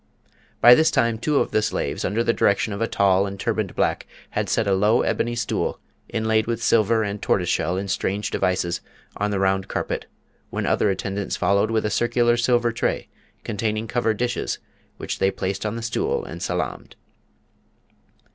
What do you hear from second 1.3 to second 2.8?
of the slaves, under the direction